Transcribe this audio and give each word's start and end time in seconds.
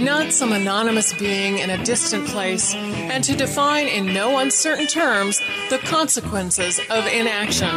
not 0.00 0.32
some 0.32 0.52
anonymous 0.52 1.12
being 1.14 1.58
in 1.58 1.70
a 1.70 1.84
distant 1.84 2.26
place, 2.26 2.74
and 2.74 3.22
to 3.24 3.36
define 3.36 3.86
in 3.86 4.12
no 4.12 4.38
uncertain 4.38 4.86
terms 4.86 5.40
the 5.70 5.78
consequences 5.78 6.78
of 6.90 7.06
inaction. 7.06 7.68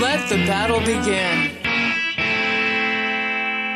Let 0.00 0.28
the 0.28 0.36
battle 0.46 0.80
begin. 0.80 1.50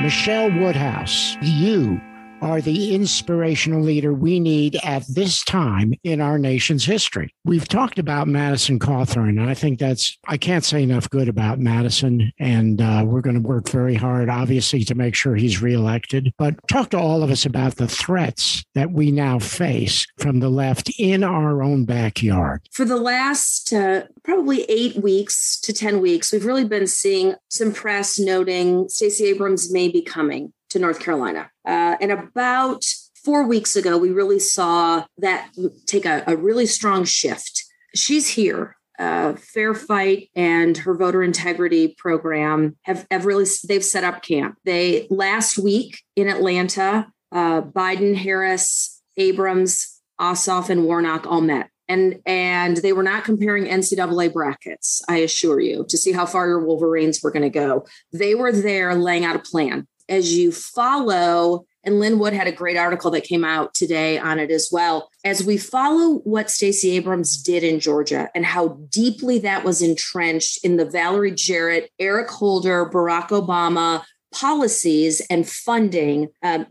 Michelle 0.03 0.51
Woodhouse, 0.51 1.37
you 1.41 2.01
are 2.41 2.61
the 2.61 2.95
inspirational 2.95 3.81
leader 3.81 4.13
we 4.13 4.39
need 4.41 4.79
at 4.85 5.05
this 5.09 5.43
time 5.45 5.95
in 6.05 6.21
our 6.21 6.39
nation's 6.39 6.85
history. 6.85 7.35
We've 7.45 7.69
talked 7.69 7.99
about 7.99 8.29
Madison 8.29 8.79
Cawthorn, 8.79 9.31
and 9.41 9.49
I 9.49 9.55
think 9.55 9.79
that's, 9.79 10.17
I 10.27 10.37
can't 10.37 10.65
say 10.65 10.83
enough 10.83 11.09
good 11.11 11.29
about 11.29 11.59
Madison. 11.59 12.33
And 12.39 12.81
uh, 12.81 13.05
we're 13.07 13.21
going 13.21 13.41
to 13.41 13.49
work 13.49 13.69
very 13.69 13.95
hard, 13.95 14.29
obviously, 14.29 14.85
to 14.85 14.95
make 14.95 15.15
sure 15.15 15.35
he's 15.37 15.63
reelected. 15.63 16.33
But 16.39 16.57
talk 16.69 16.91
to 16.91 16.99
all 16.99 17.23
of 17.23 17.31
us 17.31 17.47
about 17.47 17.77
the 17.77 17.89
threats 17.89 18.65
that 18.75 18.93
we 18.93 19.11
now 19.11 19.39
face 19.39 20.07
from 20.19 20.41
the 20.41 20.51
left 20.51 20.91
in 20.99 21.25
our 21.25 21.63
own 21.63 21.85
backyard. 21.85 22.63
For 22.73 22.85
the 22.85 22.97
last 22.97 23.73
uh, 23.73 24.03
probably 24.25 24.65
eight 24.65 24.97
weeks 24.97 25.61
to 25.61 25.73
10 25.73 26.01
weeks, 26.01 26.33
we've 26.33 26.45
really 26.45 26.65
been 26.65 26.87
seeing 26.87 27.35
some 27.49 27.73
press 27.73 28.19
noting 28.19 28.89
Stacey 28.89 29.27
Abrams 29.27 29.73
may 29.73 29.89
be 29.89 30.03
coming 30.03 30.53
to 30.71 30.79
North 30.79 31.01
Carolina. 31.01 31.51
Uh, 31.65 31.97
and 32.01 32.13
about 32.13 32.85
four 33.25 33.47
weeks 33.47 33.77
ago, 33.77 33.99
we 33.99 34.11
really 34.11 34.39
saw 34.39 35.05
that 35.19 35.51
take 35.87 36.07
a, 36.07 36.25
a 36.27 36.37
really 36.37 36.67
strong 36.67 37.05
shift. 37.05 37.65
She's 37.95 38.29
here. 38.29 38.77
Uh, 38.99 39.35
Fair 39.35 39.75
Fight 39.75 40.31
and 40.35 40.79
her 40.79 40.95
voter 40.95 41.23
integrity 41.23 41.95
program 41.99 42.77
have, 42.85 43.07
have 43.11 43.27
really 43.27 43.45
they've 43.69 43.85
set 43.85 44.05
up 44.05 44.23
camp. 44.23 44.57
They 44.65 45.07
last 45.11 45.59
week 45.59 46.01
in 46.15 46.29
Atlanta, 46.29 47.07
uh, 47.31 47.61
Biden, 47.61 48.17
Harris, 48.17 49.03
Abrams, 49.19 50.01
Ossoff, 50.19 50.71
and 50.71 50.85
Warnock 50.85 51.27
all 51.27 51.43
met 51.43 51.69
and 51.89 52.21
and 52.27 52.79
they 52.79 52.93
were 52.93 53.03
not 53.03 53.25
comparing 53.25 53.65
NCAA 53.65 54.33
brackets. 54.33 55.03
I 55.09 55.19
assure 55.19 55.61
you 55.61 55.85
to 55.89 55.99
see 55.99 56.13
how 56.13 56.27
far 56.27 56.49
your 56.49 56.65
Wolverines 56.65 57.23
were 57.23 57.31
going 57.31 57.43
to 57.43 57.51
go. 57.51 57.87
They 58.13 58.35
were 58.35 58.53
there 58.53 58.95
laying 58.95 59.25
out 59.25 59.37
a 59.37 59.41
plan 59.41 59.87
as 60.09 60.37
you 60.37 60.53
follow, 60.53 61.67
and 61.85 62.01
Lin 62.01 62.19
Wood 62.19 62.33
had 62.33 62.47
a 62.47 62.53
great 62.53 62.77
article 62.77 63.11
that 63.13 63.25
came 63.25 63.45
out 63.45 63.75
today 63.75 64.19
on 64.19 64.39
it 64.39 64.51
as 64.51 64.69
well. 64.73 65.11
As 65.25 65.45
we 65.45 65.57
follow 65.57 66.19
what 66.25 66.51
Stacey 66.51 66.93
Abrams 66.93 67.43
did 67.43 67.63
in 67.63 67.81
Georgia 67.81 68.29
and 68.35 68.45
how 68.45 68.79
deeply 68.91 69.39
that 69.41 69.65
was 69.65 69.83
entrenched 69.83 70.65
in 70.65 70.77
the 70.77 70.85
Valerie 70.85 71.35
Jarrett, 71.35 71.91
Eric 71.99 72.29
Holder, 72.29 72.89
Barack 72.89 73.29
Obama 73.29 74.03
policies 74.35 75.23
and 75.31 75.49
funding, 75.49 76.29
um, 76.43 76.67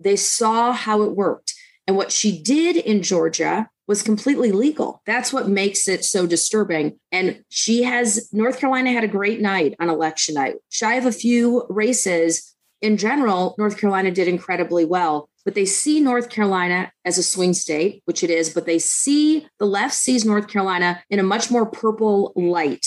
they 0.00 0.16
saw 0.16 0.72
how 0.72 1.02
it 1.02 1.16
worked. 1.16 1.54
And 1.86 1.96
what 1.96 2.12
she 2.12 2.40
did 2.40 2.76
in 2.76 3.02
Georgia 3.02 3.68
was 3.86 4.02
completely 4.02 4.52
legal. 4.52 5.00
That's 5.06 5.32
what 5.32 5.48
makes 5.48 5.88
it 5.88 6.04
so 6.04 6.26
disturbing. 6.26 6.98
And 7.10 7.42
she 7.48 7.82
has, 7.84 8.28
North 8.32 8.60
Carolina 8.60 8.92
had 8.92 9.04
a 9.04 9.08
great 9.08 9.40
night 9.40 9.74
on 9.80 9.88
election 9.88 10.34
night. 10.34 10.56
Shy 10.68 10.96
of 10.96 11.06
a 11.06 11.12
few 11.12 11.64
races, 11.70 12.54
in 12.80 12.96
general, 12.96 13.54
North 13.58 13.78
Carolina 13.78 14.10
did 14.10 14.28
incredibly 14.28 14.84
well. 14.84 15.28
But 15.44 15.54
they 15.54 15.64
see 15.64 16.00
North 16.00 16.28
Carolina 16.28 16.92
as 17.04 17.16
a 17.16 17.22
swing 17.22 17.54
state, 17.54 18.02
which 18.04 18.22
it 18.22 18.28
is, 18.28 18.50
but 18.50 18.66
they 18.66 18.78
see 18.78 19.46
the 19.58 19.64
left 19.64 19.94
sees 19.94 20.24
North 20.24 20.48
Carolina 20.48 21.02
in 21.08 21.18
a 21.18 21.22
much 21.22 21.50
more 21.50 21.64
purple 21.64 22.32
light. 22.36 22.86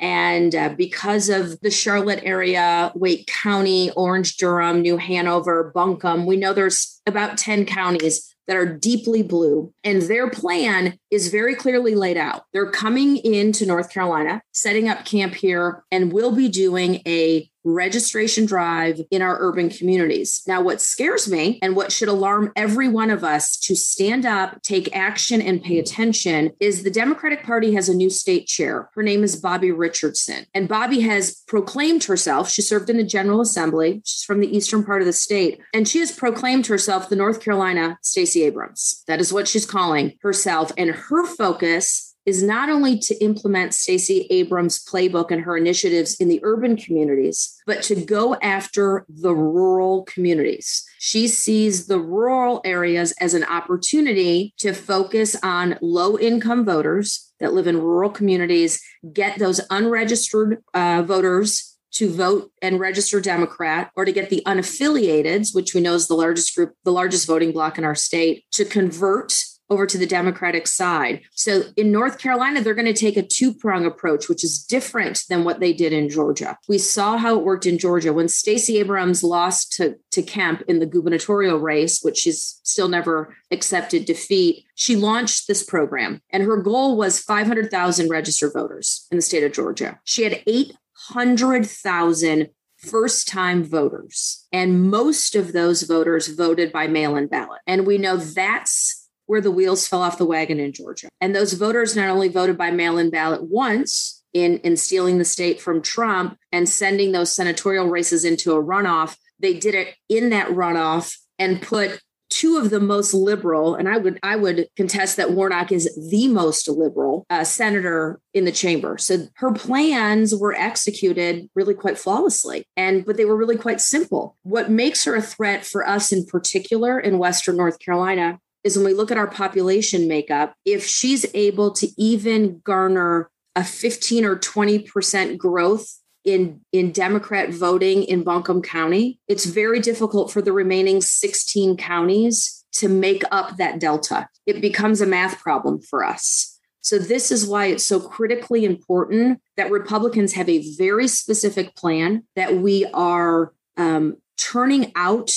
And 0.00 0.54
uh, 0.54 0.70
because 0.70 1.28
of 1.28 1.60
the 1.60 1.70
Charlotte 1.70 2.20
area, 2.24 2.90
Wake 2.94 3.26
County, 3.26 3.90
Orange, 3.92 4.38
Durham, 4.38 4.80
New 4.80 4.96
Hanover, 4.96 5.70
Buncombe, 5.74 6.26
we 6.26 6.36
know 6.36 6.52
there's 6.54 7.00
about 7.06 7.36
10 7.36 7.66
counties 7.66 8.34
that 8.46 8.56
are 8.56 8.66
deeply 8.66 9.22
blue. 9.22 9.72
And 9.84 10.02
their 10.02 10.28
plan 10.30 10.98
is 11.10 11.28
very 11.28 11.54
clearly 11.54 11.94
laid 11.94 12.16
out. 12.16 12.44
They're 12.52 12.70
coming 12.70 13.18
into 13.18 13.66
North 13.66 13.92
Carolina, 13.92 14.42
setting 14.52 14.88
up 14.88 15.04
camp 15.04 15.34
here, 15.34 15.84
and 15.92 16.12
will 16.12 16.32
be 16.32 16.48
doing 16.48 17.02
a 17.06 17.49
registration 17.64 18.46
drive 18.46 19.00
in 19.10 19.22
our 19.22 19.38
urban 19.40 19.70
communities. 19.70 20.42
Now, 20.46 20.62
what 20.62 20.80
scares 20.80 21.30
me 21.30 21.58
and 21.62 21.76
what 21.76 21.92
should 21.92 22.08
alarm 22.08 22.52
every 22.56 22.88
one 22.88 23.10
of 23.10 23.24
us 23.24 23.56
to 23.60 23.74
stand 23.74 24.26
up, 24.26 24.62
take 24.62 24.94
action, 24.94 25.40
and 25.42 25.62
pay 25.62 25.78
attention 25.78 26.52
is 26.60 26.82
the 26.82 26.90
Democratic 26.90 27.42
Party 27.42 27.74
has 27.74 27.88
a 27.88 27.94
new 27.94 28.10
state 28.10 28.46
chair. 28.46 28.88
Her 28.94 29.02
name 29.02 29.22
is 29.22 29.36
Bobbie 29.36 29.72
Richardson. 29.72 30.46
And 30.54 30.68
Bobbie 30.68 31.00
has 31.00 31.42
proclaimed 31.46 32.04
herself, 32.04 32.50
she 32.50 32.62
served 32.62 32.90
in 32.90 32.96
the 32.96 33.04
General 33.04 33.40
Assembly, 33.40 34.02
she's 34.04 34.24
from 34.24 34.40
the 34.40 34.56
eastern 34.56 34.84
part 34.84 35.02
of 35.02 35.06
the 35.06 35.12
state, 35.12 35.60
and 35.74 35.86
she 35.86 35.98
has 35.98 36.12
proclaimed 36.12 36.66
herself 36.66 37.08
the 37.08 37.16
North 37.16 37.40
Carolina 37.40 37.98
Stacey 38.02 38.42
Abrams. 38.44 39.02
That 39.06 39.20
is 39.20 39.32
what 39.32 39.48
she's 39.48 39.66
calling 39.66 40.16
herself. 40.22 40.72
And 40.76 40.90
her 40.90 41.26
focus 41.26 42.09
is 42.30 42.44
not 42.44 42.70
only 42.70 42.96
to 42.96 43.14
implement 43.22 43.74
Stacey 43.74 44.28
Abrams' 44.30 44.82
playbook 44.84 45.32
and 45.32 45.42
her 45.42 45.56
initiatives 45.56 46.14
in 46.14 46.28
the 46.28 46.38
urban 46.44 46.76
communities, 46.76 47.60
but 47.66 47.82
to 47.82 47.96
go 47.96 48.36
after 48.36 49.04
the 49.08 49.34
rural 49.34 50.04
communities. 50.04 50.84
She 51.00 51.26
sees 51.26 51.88
the 51.88 51.98
rural 51.98 52.60
areas 52.64 53.12
as 53.20 53.34
an 53.34 53.42
opportunity 53.44 54.54
to 54.58 54.72
focus 54.72 55.34
on 55.42 55.76
low 55.82 56.16
income 56.16 56.64
voters 56.64 57.32
that 57.40 57.52
live 57.52 57.66
in 57.66 57.80
rural 57.80 58.10
communities, 58.10 58.80
get 59.12 59.40
those 59.40 59.60
unregistered 59.68 60.62
uh, 60.72 61.02
voters 61.04 61.76
to 61.94 62.08
vote 62.08 62.52
and 62.62 62.78
register 62.78 63.20
Democrat 63.20 63.90
or 63.96 64.04
to 64.04 64.12
get 64.12 64.30
the 64.30 64.42
unaffiliated, 64.46 65.52
which 65.52 65.74
we 65.74 65.80
know 65.80 65.94
is 65.94 66.06
the 66.06 66.14
largest 66.14 66.54
group, 66.54 66.74
the 66.84 66.92
largest 66.92 67.26
voting 67.26 67.50
bloc 67.50 67.76
in 67.76 67.84
our 67.84 67.96
state, 67.96 68.44
to 68.52 68.64
convert 68.64 69.32
over 69.70 69.86
to 69.86 69.96
the 69.96 70.06
Democratic 70.06 70.66
side. 70.66 71.22
So 71.32 71.62
in 71.76 71.92
North 71.92 72.18
Carolina, 72.18 72.60
they're 72.60 72.74
going 72.74 72.86
to 72.86 72.92
take 72.92 73.16
a 73.16 73.22
two 73.22 73.54
prong 73.54 73.86
approach, 73.86 74.28
which 74.28 74.44
is 74.44 74.62
different 74.62 75.22
than 75.28 75.44
what 75.44 75.60
they 75.60 75.72
did 75.72 75.92
in 75.92 76.08
Georgia. 76.08 76.58
We 76.68 76.78
saw 76.78 77.16
how 77.16 77.38
it 77.38 77.44
worked 77.44 77.66
in 77.66 77.78
Georgia 77.78 78.12
when 78.12 78.28
Stacey 78.28 78.78
Abrams 78.78 79.22
lost 79.22 79.72
to, 79.74 79.96
to 80.10 80.22
Kemp 80.22 80.62
in 80.68 80.80
the 80.80 80.86
gubernatorial 80.86 81.58
race, 81.58 82.00
which 82.02 82.18
she's 82.18 82.60
still 82.64 82.88
never 82.88 83.36
accepted 83.50 84.04
defeat. 84.04 84.64
She 84.74 84.96
launched 84.96 85.46
this 85.46 85.62
program, 85.62 86.20
and 86.30 86.42
her 86.42 86.56
goal 86.56 86.96
was 86.96 87.20
500,000 87.20 88.08
registered 88.08 88.52
voters 88.52 89.06
in 89.10 89.18
the 89.18 89.22
state 89.22 89.44
of 89.44 89.52
Georgia. 89.52 90.00
She 90.04 90.24
had 90.24 90.42
800,000 90.46 92.48
first 92.78 93.28
time 93.28 93.62
voters, 93.62 94.46
and 94.52 94.90
most 94.90 95.36
of 95.36 95.52
those 95.52 95.82
voters 95.82 96.28
voted 96.28 96.72
by 96.72 96.86
mail 96.86 97.16
in 97.16 97.26
ballot. 97.26 97.60
And 97.66 97.86
we 97.86 97.98
know 97.98 98.16
that's 98.16 98.99
where 99.30 99.40
the 99.40 99.52
wheels 99.52 99.86
fell 99.86 100.02
off 100.02 100.18
the 100.18 100.26
wagon 100.26 100.58
in 100.58 100.72
Georgia. 100.72 101.08
And 101.20 101.36
those 101.36 101.52
voters 101.52 101.94
not 101.94 102.08
only 102.08 102.26
voted 102.26 102.58
by 102.58 102.72
mail 102.72 102.98
in 102.98 103.10
ballot 103.10 103.44
once 103.44 104.24
in, 104.32 104.58
in 104.58 104.76
stealing 104.76 105.18
the 105.18 105.24
state 105.24 105.60
from 105.60 105.82
Trump 105.82 106.36
and 106.50 106.68
sending 106.68 107.12
those 107.12 107.32
senatorial 107.32 107.86
races 107.86 108.24
into 108.24 108.54
a 108.54 108.60
runoff, 108.60 109.16
they 109.38 109.54
did 109.54 109.76
it 109.76 109.94
in 110.08 110.30
that 110.30 110.48
runoff 110.48 111.16
and 111.38 111.62
put 111.62 112.00
two 112.28 112.56
of 112.56 112.70
the 112.70 112.80
most 112.80 113.14
liberal, 113.14 113.76
and 113.76 113.88
I 113.88 113.98
would 113.98 114.18
I 114.22 114.36
would 114.36 114.68
contest 114.76 115.16
that 115.16 115.32
Warnock 115.32 115.72
is 115.72 115.88
the 116.10 116.28
most 116.28 116.68
liberal 116.68 117.26
uh, 117.28 117.44
senator 117.44 118.20
in 118.34 118.44
the 118.44 118.52
chamber. 118.52 118.98
So 118.98 119.26
her 119.36 119.52
plans 119.52 120.34
were 120.34 120.54
executed 120.54 121.50
really 121.54 121.74
quite 121.74 121.98
flawlessly, 121.98 122.64
and 122.76 123.04
but 123.04 123.16
they 123.16 123.24
were 123.24 123.36
really 123.36 123.58
quite 123.58 123.80
simple. 123.80 124.36
What 124.42 124.70
makes 124.70 125.04
her 125.04 125.14
a 125.14 125.22
threat 125.22 125.64
for 125.64 125.86
us 125.86 126.12
in 126.12 126.24
particular 126.24 126.98
in 126.98 127.18
Western 127.18 127.56
North 127.56 127.78
Carolina 127.80 128.38
is 128.64 128.76
when 128.76 128.86
we 128.86 128.94
look 128.94 129.10
at 129.10 129.18
our 129.18 129.26
population 129.26 130.08
makeup, 130.08 130.54
if 130.64 130.84
she's 130.84 131.26
able 131.34 131.72
to 131.72 131.88
even 131.96 132.60
garner 132.64 133.30
a 133.56 133.64
15 133.64 134.24
or 134.24 134.36
20% 134.36 135.38
growth 135.38 135.96
in 136.24 136.60
in 136.72 136.92
Democrat 136.92 137.50
voting 137.50 138.04
in 138.04 138.22
Buncombe 138.22 138.62
County, 138.62 139.18
it's 139.26 139.46
very 139.46 139.80
difficult 139.80 140.30
for 140.30 140.42
the 140.42 140.52
remaining 140.52 141.00
16 141.00 141.76
counties 141.76 142.64
to 142.72 142.88
make 142.88 143.22
up 143.30 143.56
that 143.56 143.80
delta. 143.80 144.28
It 144.46 144.60
becomes 144.60 145.00
a 145.00 145.06
math 145.06 145.40
problem 145.40 145.80
for 145.80 146.04
us. 146.04 146.58
So, 146.82 146.98
this 146.98 147.30
is 147.30 147.46
why 147.46 147.66
it's 147.66 147.86
so 147.86 148.00
critically 148.00 148.64
important 148.64 149.40
that 149.56 149.70
Republicans 149.70 150.32
have 150.34 150.48
a 150.48 150.74
very 150.76 151.08
specific 151.08 151.76
plan 151.76 152.24
that 152.36 152.56
we 152.56 152.86
are 152.92 153.52
um, 153.76 154.16
turning 154.38 154.92
out 154.96 155.30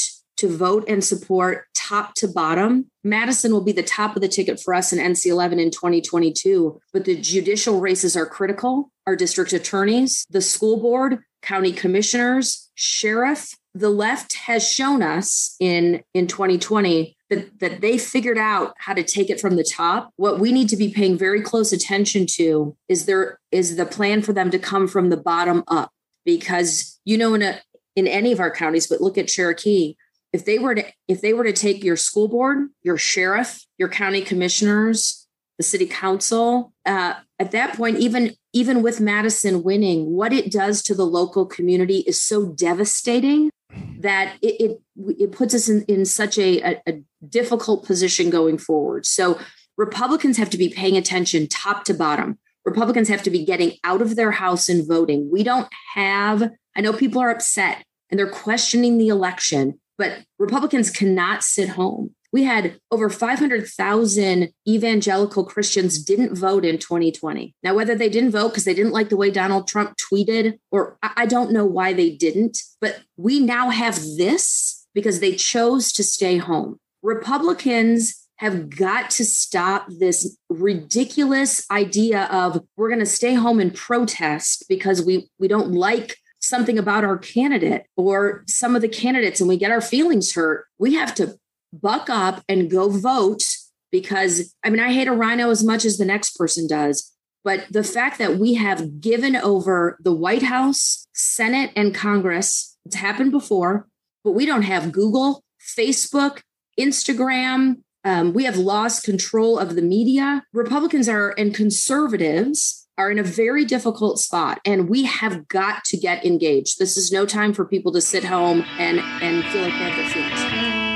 to 0.44 0.50
vote 0.50 0.84
and 0.90 1.01
support 1.01 1.68
top 1.74 2.13
to 2.16 2.28
bottom. 2.28 2.92
Madison 3.01 3.54
will 3.54 3.63
be 3.63 3.72
the 3.72 3.81
top 3.81 4.18
of 4.18 4.22
the 4.22 4.28
ticket 4.28 4.60
for 4.60 4.74
us 4.74 4.92
in 4.92 5.00
NC 5.00 5.28
11 5.28 5.57
in 5.57 5.72
2022, 5.72 6.81
but 6.92 7.06
the 7.06 7.16
judicial 7.16 7.80
races 7.80 8.18
are 8.18 8.25
critical. 8.25 8.92
Our 9.07 9.16
district 9.16 9.54
attorneys, 9.54 10.25
the 10.30 10.42
school 10.42 10.81
board, 10.81 11.19
county 11.42 11.72
commissioners, 11.72 12.69
sheriff. 12.75 13.56
The 13.74 13.90
left 13.90 14.34
has 14.34 14.69
shown 14.69 15.01
us 15.01 15.56
in, 15.62 16.04
in 16.13 16.28
2020 16.28 17.16
that, 17.30 17.60
that 17.60 17.80
they 17.80 17.98
figured 17.98 18.38
out 18.38 18.74
how 18.80 18.94
to 18.94 19.04
take 19.04 19.30
it 19.30 19.40
from 19.40 19.56
the 19.56 19.63
top. 19.63 20.12
What 20.18 20.40
we 20.40 20.51
need 20.51 20.68
to 20.69 20.78
be 20.78 20.90
paying 20.90 21.18
very 21.18 21.42
close 21.42 21.72
attention 21.72 22.25
to 22.36 22.75
is 22.90 23.06
there 23.06 23.40
is 23.51 23.78
the 23.78 23.86
plan 23.86 24.22
for 24.22 24.34
them 24.34 24.51
to 24.51 24.60
come 24.60 24.90
from 24.90 25.10
the 25.10 25.18
bottom 25.18 25.63
up. 25.69 25.90
Because 26.25 27.00
you 27.06 27.18
know, 27.18 27.34
in 27.34 27.42
a 27.42 27.62
in 27.95 28.07
any 28.07 28.31
of 28.31 28.40
our 28.40 28.51
counties, 28.51 28.88
but 28.88 29.01
look 29.01 29.18
at 29.18 29.28
Cherokee, 29.28 29.95
if 30.33 30.45
they 30.45 30.59
were 30.59 30.75
to 30.75 30.83
if 31.07 31.21
they 31.21 31.33
were 31.33 31.44
to 31.44 31.53
take 31.53 31.83
your 31.83 31.95
school 31.95 32.27
board, 32.27 32.68
your 32.81 32.97
sheriff, 32.97 33.63
your 33.77 33.88
county 33.88 34.21
commissioners, 34.21 35.27
the 35.57 35.63
city 35.63 35.85
council, 35.85 36.74
uh, 36.85 37.13
at 37.39 37.51
that 37.51 37.77
point, 37.77 38.00
even 38.00 38.35
even 38.51 38.81
with 38.81 39.00
Madison 39.00 39.63
winning, 39.63 40.12
what 40.12 40.33
it 40.33 40.51
does 40.51 40.81
to 40.83 40.95
the 40.95 41.06
local 41.06 41.45
community 41.45 42.00
is 42.00 42.21
so 42.21 42.47
devastating 42.47 43.51
that 44.00 44.35
it 44.41 44.59
it, 44.59 44.81
it 45.19 45.31
puts 45.31 45.53
us 45.53 45.69
in, 45.69 45.83
in 45.83 46.03
such 46.06 46.38
a, 46.38 46.62
a, 46.62 46.81
a 46.88 47.01
difficult 47.30 47.85
position 47.85 48.30
going 48.30 48.57
forward. 48.57 49.06
So 49.06 49.39
Republicans 49.77 50.38
have 50.38 50.50
to 50.51 50.57
be 50.57 50.69
paying 50.69 50.97
attention 50.97 51.47
top 51.47 51.83
to 51.85 51.94
bottom. 51.94 52.38
Republicans 52.65 53.09
have 53.09 53.24
to 53.24 53.30
be 53.30 53.44
getting 53.44 53.74
out 53.83 54.01
of 54.01 54.15
their 54.15 54.31
house 54.31 54.69
and 54.69 54.88
voting. 54.88 55.30
We 55.31 55.44
don't 55.44 55.68
have, 55.95 56.50
I 56.75 56.81
know 56.81 56.94
people 56.94 57.21
are 57.21 57.31
upset 57.31 57.83
and 58.09 58.18
they're 58.18 58.30
questioning 58.30 58.97
the 58.97 59.09
election, 59.09 59.80
but 59.98 60.24
Republicans 60.40 60.90
cannot 60.90 61.44
sit 61.44 61.69
home. 61.69 62.16
We 62.31 62.44
had 62.44 62.80
over 62.90 63.12
500,000 63.12 64.50
evangelical 64.68 65.45
Christians 65.45 66.04
didn't 66.04 66.36
vote 66.36 66.66
in 66.66 66.80
2020. 66.80 67.54
Now, 67.62 67.75
whether 67.75 67.94
they 67.94 68.10
didn't 68.10 68.31
vote 68.31 68.50
because 68.50 68.66
they 68.66 68.74
didn't 68.74 68.92
like 68.92 69.10
the 69.10 69.18
way 69.18 69.30
Donald 69.30 69.68
Trump 69.68 69.95
tweeted, 69.98 70.57
or 70.72 70.98
I 71.04 71.28
don't 71.28 71.51
know 71.51 71.66
why 71.66 71.94
they 71.94 72.10
didn't, 72.10 72.57
but 72.81 73.01
we 73.18 73.40
now 73.40 73.69
have 73.69 73.95
this 74.18 74.88
because 74.95 75.19
they 75.19 75.36
chose 75.36 75.92
to 75.94 76.04
stay 76.04 76.38
home. 76.38 76.80
Republicans 77.04 78.24
have 78.38 78.69
got 78.69 79.10
to 79.12 79.24
stop 79.24 79.86
this 80.00 80.36
ridiculous 80.50 81.66
idea 81.69 82.24
of 82.25 82.62
we're 82.75 82.90
going 82.90 83.00
to 83.00 83.06
stay 83.06 83.36
home 83.36 83.60
and 83.60 83.75
protest 83.75 84.66
because 84.68 85.06
we 85.06 85.30
we 85.40 85.48
don't 85.48 85.72
like 85.72 86.18
something 86.44 86.78
about 86.78 87.04
our 87.04 87.18
candidate 87.18 87.86
or 87.95 88.44
some 88.48 88.75
of 88.75 88.81
the 88.81 88.90
candidates 88.90 89.40
and 89.40 89.48
we 89.48 89.57
get 89.57 89.72
our 89.72 89.81
feelings 89.81 90.34
hurt, 90.34 90.66
we 90.78 90.94
have 90.94 91.16
to 91.16 91.36
buck 91.72 92.10
up 92.10 92.44
and 92.48 92.69
go 92.69 92.90
vote 92.90 93.44
because 93.92 94.54
I 94.63 94.69
mean, 94.69 94.80
I 94.80 94.92
hate 94.92 95.07
a 95.07 95.13
RINO 95.13 95.50
as 95.50 95.63
much 95.63 95.86
as 95.86 95.98
the 95.98 96.06
next 96.06 96.36
person 96.36 96.68
does. 96.68 97.12
But 97.44 97.66
the 97.69 97.84
fact 97.84 98.19
that 98.19 98.38
we 98.38 98.56
have 98.56 99.01
given 99.01 99.36
over 99.36 99.98
the 100.01 100.13
White 100.13 100.44
House, 100.44 101.07
Senate, 101.13 101.72
and 101.75 101.94
Congress, 101.94 102.78
it's 102.86 102.95
happened 102.95 103.31
before, 103.31 103.88
but 104.24 104.31
we 104.31 104.45
don't 104.45 104.62
have 104.63 104.92
Google, 104.92 105.44
Facebook, 105.60 106.42
Instagram. 106.80 107.81
Um, 108.06 108.34
we 108.34 108.45
have 108.45 108.57
lost 108.57 109.06
control 109.06 109.60
of 109.60 109.75
the 109.75 109.81
media. 109.81 110.44
Republicans 110.54 111.07
are 111.07 111.31
and 111.38 111.54
conservatives 111.54 112.82
are 112.98 113.10
in 113.10 113.18
a 113.18 113.24
very 113.24 113.66
difficult 113.66 114.19
spot 114.19 114.60
and 114.66 114.88
we 114.88 115.04
have 115.04 115.48
got 115.48 115.84
to 115.86 115.98
get 115.98 116.24
engaged. 116.25 116.78
This 116.78 116.95
is 116.95 117.12
no 117.12 117.25
time 117.25 117.54
for 117.54 117.66
people 117.66 117.92
to 117.94 118.01
sit 118.01 118.24
home 118.24 118.63
and 118.78 119.00
and 119.00 119.44
feel 119.45 119.63
like 119.63 119.74
they 119.74 119.90
have 119.90 119.98
their 119.98 120.10
feelings. 120.10 120.94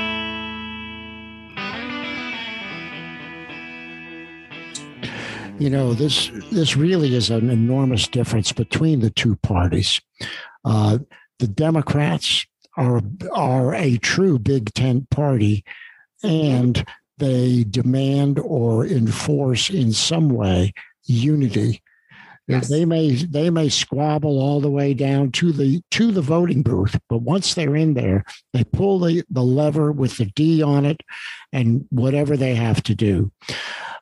You 5.60 5.70
know, 5.70 5.92
this 5.92 6.30
this 6.52 6.76
really 6.76 7.16
is 7.16 7.30
an 7.30 7.50
enormous 7.50 8.06
difference 8.06 8.52
between 8.52 9.00
the 9.00 9.10
two 9.10 9.34
parties. 9.36 10.00
Uh, 10.64 10.98
the 11.40 11.48
Democrats 11.48 12.46
are 12.76 13.02
are 13.32 13.74
a 13.74 13.98
true 13.98 14.38
big 14.38 14.72
tent 14.72 15.10
party, 15.10 15.64
and 16.22 16.84
they 17.16 17.64
demand 17.64 18.38
or 18.38 18.86
enforce 18.86 19.68
in 19.68 19.92
some 19.92 20.28
way 20.28 20.72
unity 21.06 21.82
Yes. 22.48 22.68
They 22.68 22.86
may 22.86 23.10
they 23.14 23.50
may 23.50 23.68
squabble 23.68 24.40
all 24.40 24.60
the 24.60 24.70
way 24.70 24.94
down 24.94 25.32
to 25.32 25.52
the 25.52 25.82
to 25.90 26.10
the 26.10 26.22
voting 26.22 26.62
booth, 26.62 26.98
but 27.10 27.18
once 27.18 27.52
they're 27.52 27.76
in 27.76 27.92
there, 27.92 28.24
they 28.54 28.64
pull 28.64 28.98
the, 29.00 29.22
the 29.28 29.42
lever 29.42 29.92
with 29.92 30.16
the 30.16 30.24
D 30.24 30.62
on 30.62 30.86
it 30.86 31.02
and 31.52 31.86
whatever 31.90 32.38
they 32.38 32.54
have 32.54 32.82
to 32.84 32.94
do. 32.94 33.30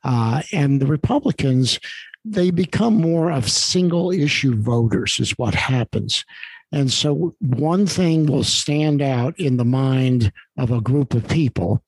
Uh, 0.04 0.42
and 0.52 0.80
the 0.80 0.86
Republicans, 0.86 1.80
they 2.24 2.52
become 2.52 2.94
more 2.94 3.32
of 3.32 3.50
single 3.50 4.12
issue 4.12 4.54
voters, 4.54 5.18
is 5.18 5.32
what 5.32 5.56
happens. 5.56 6.24
And 6.70 6.92
so 6.92 7.34
one 7.40 7.86
thing 7.86 8.26
will 8.26 8.44
stand 8.44 9.02
out 9.02 9.38
in 9.40 9.56
the 9.56 9.64
mind 9.64 10.32
of 10.56 10.70
a 10.70 10.80
group 10.80 11.14
of 11.14 11.26
people. 11.26 11.82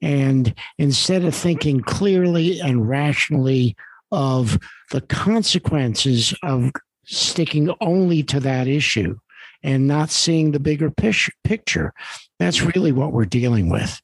And 0.00 0.54
instead 0.78 1.24
of 1.24 1.34
thinking 1.34 1.80
clearly 1.80 2.60
and 2.60 2.88
rationally 2.88 3.76
of 4.10 4.58
the 4.90 5.00
consequences 5.02 6.34
of 6.42 6.72
sticking 7.04 7.74
only 7.80 8.22
to 8.22 8.40
that 8.40 8.68
issue 8.68 9.16
and 9.62 9.86
not 9.86 10.10
seeing 10.10 10.52
the 10.52 10.60
bigger 10.60 10.90
picture. 10.90 11.92
That's 12.38 12.62
really 12.62 12.92
what 12.92 13.12
we're 13.12 13.24
dealing 13.24 13.68
with. 13.68 14.00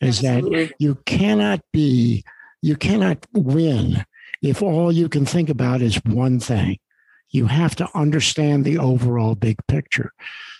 Is 0.00 0.24
Absolutely. 0.24 0.66
that 0.66 0.74
you 0.78 0.96
cannot 1.06 1.60
be, 1.72 2.24
you 2.62 2.76
cannot 2.76 3.26
win 3.32 4.04
if 4.42 4.62
all 4.62 4.90
you 4.90 5.08
can 5.08 5.26
think 5.26 5.48
about 5.48 5.82
is 5.82 6.00
one 6.04 6.40
thing. 6.40 6.78
You 7.28 7.46
have 7.46 7.76
to 7.76 7.88
understand 7.94 8.64
the 8.64 8.78
overall 8.78 9.34
big 9.34 9.58
picture. 9.68 10.12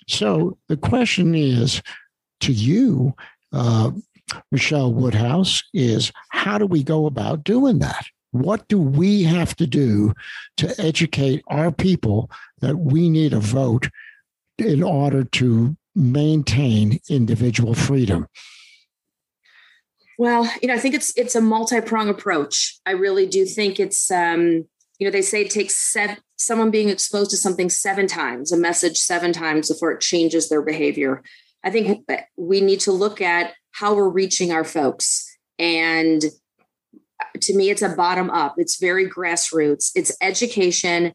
So 0.06 0.58
the 0.68 0.76
question 0.76 1.34
is 1.34 1.82
to 2.40 2.52
you, 2.52 3.14
uh, 3.52 3.90
Michelle 4.52 4.92
Woodhouse, 4.92 5.62
is 5.74 6.12
how 6.28 6.58
do 6.58 6.66
we 6.66 6.84
go 6.84 7.06
about 7.06 7.42
doing 7.42 7.80
that? 7.80 8.06
What 8.32 8.68
do 8.68 8.78
we 8.78 9.24
have 9.24 9.56
to 9.56 9.66
do 9.66 10.14
to 10.58 10.74
educate 10.78 11.42
our 11.48 11.72
people 11.72 12.30
that 12.60 12.76
we 12.76 13.10
need 13.10 13.32
a 13.32 13.40
vote 13.40 13.88
in 14.58 14.82
order 14.82 15.24
to 15.24 15.76
maintain 15.94 17.00
individual 17.08 17.74
freedom? 17.74 18.26
Well, 20.18 20.50
you 20.60 20.68
know, 20.68 20.74
I 20.74 20.78
think 20.78 20.94
it's 20.94 21.16
it's 21.16 21.34
a 21.34 21.40
multi-prong 21.40 22.08
approach. 22.08 22.78
I 22.84 22.90
really 22.90 23.26
do 23.26 23.46
think 23.46 23.80
it's 23.80 24.10
um, 24.10 24.66
you 24.98 25.06
know, 25.06 25.10
they 25.10 25.22
say 25.22 25.40
it 25.40 25.50
takes 25.50 25.76
seven, 25.76 26.18
someone 26.36 26.70
being 26.70 26.90
exposed 26.90 27.30
to 27.30 27.36
something 27.38 27.70
seven 27.70 28.06
times, 28.06 28.52
a 28.52 28.56
message 28.58 28.98
seven 28.98 29.32
times 29.32 29.70
before 29.70 29.92
it 29.92 30.02
changes 30.02 30.48
their 30.48 30.62
behavior. 30.62 31.22
I 31.64 31.70
think 31.70 32.06
we 32.36 32.60
need 32.60 32.80
to 32.80 32.92
look 32.92 33.20
at 33.20 33.54
how 33.72 33.94
we're 33.94 34.10
reaching 34.10 34.52
our 34.52 34.64
folks 34.64 35.26
and 35.58 36.22
to 37.42 37.56
me, 37.56 37.70
it's 37.70 37.82
a 37.82 37.88
bottom 37.88 38.30
up. 38.30 38.54
It's 38.58 38.78
very 38.78 39.08
grassroots. 39.08 39.90
It's 39.94 40.16
education. 40.20 41.12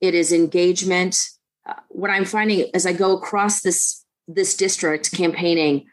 It 0.00 0.14
is 0.14 0.32
engagement. 0.32 1.18
Uh, 1.66 1.74
what 1.88 2.10
I'm 2.10 2.24
finding 2.24 2.70
as 2.74 2.86
I 2.86 2.92
go 2.92 3.16
across 3.16 3.62
this 3.62 4.04
this 4.26 4.54
district 4.54 5.12
campaigning, 5.12 5.86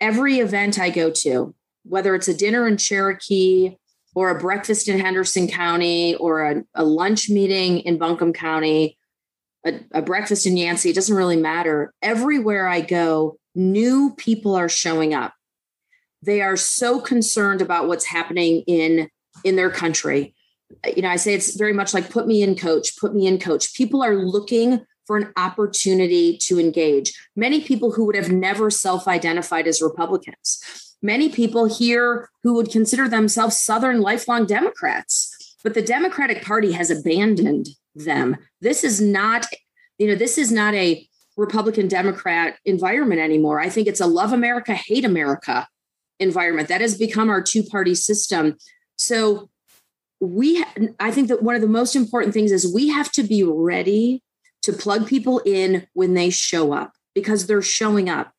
every 0.00 0.40
event 0.40 0.78
I 0.78 0.90
go 0.90 1.10
to, 1.22 1.54
whether 1.84 2.14
it's 2.14 2.28
a 2.28 2.36
dinner 2.36 2.66
in 2.66 2.76
Cherokee 2.76 3.76
or 4.14 4.28
a 4.28 4.38
breakfast 4.38 4.88
in 4.88 4.98
Henderson 4.98 5.48
County 5.48 6.14
or 6.16 6.42
a, 6.42 6.64
a 6.74 6.84
lunch 6.84 7.30
meeting 7.30 7.78
in 7.80 7.96
Buncombe 7.96 8.34
County, 8.34 8.98
a, 9.64 9.80
a 9.92 10.02
breakfast 10.02 10.46
in 10.46 10.58
Yancey, 10.58 10.90
it 10.90 10.94
doesn't 10.94 11.16
really 11.16 11.36
matter. 11.36 11.94
Everywhere 12.02 12.68
I 12.68 12.82
go, 12.82 13.38
new 13.54 14.14
people 14.18 14.54
are 14.54 14.68
showing 14.68 15.14
up 15.14 15.32
they 16.22 16.40
are 16.40 16.56
so 16.56 17.00
concerned 17.00 17.62
about 17.62 17.88
what's 17.88 18.04
happening 18.04 18.62
in 18.66 19.08
in 19.44 19.56
their 19.56 19.70
country. 19.70 20.34
You 20.94 21.02
know, 21.02 21.08
I 21.08 21.16
say 21.16 21.34
it's 21.34 21.56
very 21.56 21.72
much 21.72 21.94
like 21.94 22.10
put 22.10 22.26
me 22.26 22.42
in 22.42 22.54
coach, 22.54 22.96
put 22.98 23.14
me 23.14 23.26
in 23.26 23.38
coach. 23.38 23.74
People 23.74 24.02
are 24.02 24.14
looking 24.14 24.84
for 25.06 25.16
an 25.16 25.32
opportunity 25.36 26.36
to 26.36 26.60
engage. 26.60 27.12
Many 27.34 27.62
people 27.62 27.92
who 27.92 28.04
would 28.04 28.16
have 28.16 28.30
never 28.30 28.70
self 28.70 29.08
identified 29.08 29.66
as 29.66 29.80
Republicans, 29.80 30.96
many 31.00 31.30
people 31.30 31.64
here 31.64 32.28
who 32.42 32.54
would 32.54 32.70
consider 32.70 33.08
themselves 33.08 33.58
Southern 33.58 34.00
lifelong 34.00 34.44
Democrats, 34.44 35.56
but 35.64 35.72
the 35.72 35.82
Democratic 35.82 36.42
Party 36.42 36.72
has 36.72 36.90
abandoned 36.90 37.68
them. 37.94 38.36
This 38.60 38.84
is 38.84 39.00
not 39.00 39.46
you 39.98 40.06
know, 40.06 40.14
this 40.14 40.38
is 40.38 40.50
not 40.50 40.74
a 40.74 41.06
Republican 41.36 41.88
Democrat 41.88 42.58
environment 42.64 43.20
anymore. 43.20 43.60
I 43.60 43.68
think 43.68 43.86
it's 43.86 44.00
a 44.00 44.06
love 44.06 44.32
America, 44.32 44.74
hate 44.74 45.04
America 45.04 45.68
environment. 46.18 46.68
That 46.68 46.80
has 46.80 46.96
become 46.96 47.28
our 47.28 47.42
two 47.42 47.62
party 47.62 47.94
system. 47.94 48.56
So 48.98 49.48
we, 50.20 50.64
I 51.00 51.10
think 51.10 51.28
that 51.28 51.42
one 51.42 51.54
of 51.54 51.60
the 51.60 51.68
most 51.68 51.96
important 51.96 52.34
things 52.34 52.52
is 52.52 52.72
we 52.72 52.88
have 52.88 53.10
to 53.12 53.22
be 53.22 53.42
ready 53.42 54.22
to 54.62 54.72
plug 54.72 55.06
people 55.06 55.38
in 55.46 55.86
when 55.94 56.14
they 56.14 56.30
show 56.30 56.72
up 56.72 56.92
because 57.14 57.46
they're 57.46 57.62
showing 57.62 58.08
up 58.08 58.32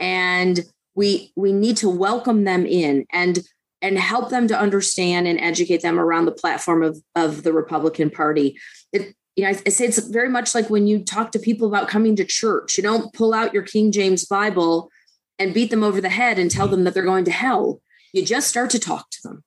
and 0.00 0.60
we 0.94 1.32
we 1.36 1.52
need 1.52 1.76
to 1.76 1.88
welcome 1.88 2.44
them 2.44 2.66
in 2.66 3.06
and 3.12 3.40
and 3.82 3.98
help 3.98 4.30
them 4.30 4.46
to 4.48 4.58
understand 4.58 5.26
and 5.26 5.40
educate 5.40 5.82
them 5.82 5.98
around 5.98 6.24
the 6.24 6.32
platform 6.32 6.82
of 6.82 7.00
of 7.14 7.42
the 7.42 7.52
Republican 7.52 8.10
Party. 8.10 8.58
It, 8.92 9.14
you 9.36 9.44
know, 9.44 9.50
I, 9.50 9.60
I 9.64 9.68
say 9.68 9.86
it's 9.86 9.98
very 9.98 10.28
much 10.28 10.54
like 10.54 10.68
when 10.68 10.86
you 10.86 11.04
talk 11.04 11.32
to 11.32 11.38
people 11.38 11.68
about 11.68 11.88
coming 11.88 12.16
to 12.16 12.24
church. 12.24 12.76
You 12.76 12.82
don't 12.82 13.12
pull 13.12 13.32
out 13.32 13.54
your 13.54 13.62
King 13.62 13.92
James 13.92 14.24
Bible 14.24 14.90
and 15.38 15.54
beat 15.54 15.70
them 15.70 15.84
over 15.84 16.00
the 16.00 16.08
head 16.08 16.38
and 16.38 16.50
tell 16.50 16.66
mm-hmm. 16.66 16.76
them 16.76 16.84
that 16.84 16.94
they're 16.94 17.02
going 17.02 17.24
to 17.26 17.30
hell. 17.30 17.80
You 18.12 18.24
just 18.24 18.48
start 18.48 18.70
to 18.70 18.78
talk 18.78 19.08
to 19.10 19.18
them. 19.22 19.44